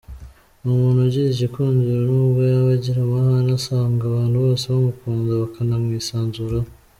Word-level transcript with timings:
Ni 0.61 0.67
umuntu 0.75 0.99
ugira 1.07 1.27
igikundiro 1.29 1.99
nubwo 2.07 2.41
yaba 2.51 2.69
agira 2.77 2.99
amahane 3.05 3.49
usanga 3.59 4.01
abantu 4.05 4.35
bose 4.45 4.65
bamukunda 4.73 5.29
bakanamwisanzuraho. 5.41 6.69